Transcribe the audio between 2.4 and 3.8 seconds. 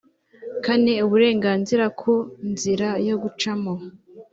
nzira yo gucamo